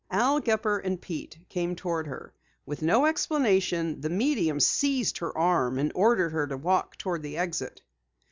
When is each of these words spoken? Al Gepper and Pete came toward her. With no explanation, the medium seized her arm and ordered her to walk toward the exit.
Al 0.09 0.39
Gepper 0.39 0.79
and 0.79 0.99
Pete 0.99 1.37
came 1.47 1.75
toward 1.75 2.07
her. 2.07 2.33
With 2.65 2.81
no 2.81 3.05
explanation, 3.05 4.01
the 4.01 4.09
medium 4.09 4.59
seized 4.59 5.19
her 5.19 5.37
arm 5.37 5.77
and 5.77 5.91
ordered 5.93 6.31
her 6.31 6.47
to 6.47 6.57
walk 6.57 6.95
toward 6.97 7.21
the 7.21 7.37
exit. 7.37 7.83